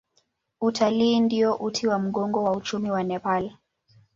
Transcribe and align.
Utalii 0.61 1.19
ndio 1.19 1.55
uti 1.55 1.87
wa 1.87 1.99
mgongo 1.99 2.43
wa 2.43 2.51
uchumi 2.55 2.91
wa 2.91 3.03
Nepal. 3.03 3.57